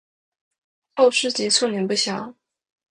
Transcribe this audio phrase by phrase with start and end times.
[0.95, 2.33] 后事及卒年不详。